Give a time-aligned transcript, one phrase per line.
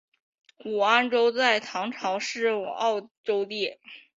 [0.65, 3.77] 武安州在唐朝是沃州地。